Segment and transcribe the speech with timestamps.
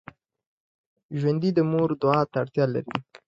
[1.19, 2.95] ژوندي د مور دعا ته اړتیا لري